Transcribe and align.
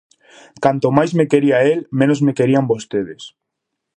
Canto 0.63 0.87
máis 0.97 1.11
me 1.17 1.29
quería 1.31 1.57
el, 1.71 1.79
menos 1.99 2.19
me 2.25 2.33
querían 2.39 2.69
vostedes. 2.71 3.23